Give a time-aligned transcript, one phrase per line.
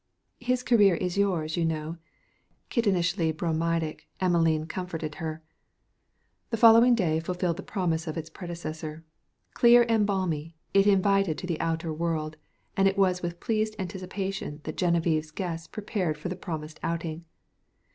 [0.39, 1.97] "His career is yours, you know,"
[2.71, 5.43] kittenishly bromidic, Emelene comforted her.
[6.49, 9.03] The following day fulfilled the promise of its predecessor.
[9.53, 12.35] Clear and balmy, it invited to the outer, world,
[12.75, 17.25] and it was with pleased anticipation that Genevieve's guests prepared for the promised outing.